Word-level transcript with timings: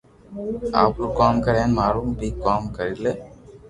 آپرو 0.83 1.07
ڪوم 1.19 1.35
ڪر 1.45 1.55
ھين 1.59 1.71
مارو 1.79 2.01
بي 2.19 2.29
ڪوم 2.43 2.61
ڪرو 2.75 2.95
لي 3.03 3.11